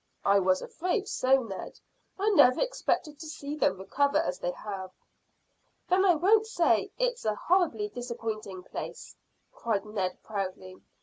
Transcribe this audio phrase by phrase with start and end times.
[0.25, 1.79] "I was afraid so, Ned.
[2.17, 4.89] I never expected to see them recover as they have."
[5.89, 9.15] "Then I won't say it's a horribly disappointing place,"
[9.53, 10.81] cried Ned, proudly.